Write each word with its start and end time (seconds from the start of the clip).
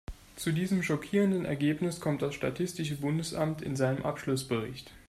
Zu 0.35 0.51
diesem 0.51 0.81
schockierenden 0.81 1.45
Ergebnis 1.45 1.99
kommt 1.99 2.23
das 2.23 2.33
statistische 2.33 2.95
Bundesamt 2.97 3.61
in 3.61 3.75
seinem 3.75 4.03
Abschlussbericht. 4.03 4.91